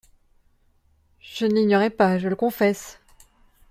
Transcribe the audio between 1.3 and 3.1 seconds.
ne l'ignorais pas, je le confesse!